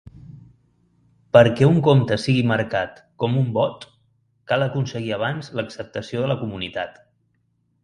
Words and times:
Perquè 1.35 1.67
un 1.71 1.77
compte 1.87 2.17
sigui 2.23 2.41
marcat 2.53 2.97
com 3.25 3.37
un 3.43 3.53
bot 3.59 3.87
cal 4.53 4.67
aconseguir 4.69 5.15
abans 5.21 5.53
l'acceptació 5.61 6.25
de 6.27 6.35
la 6.35 6.41
comunitat. 6.43 7.01